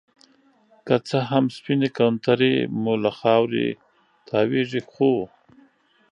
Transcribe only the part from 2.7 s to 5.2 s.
مو له خاورې تاويږي ،خو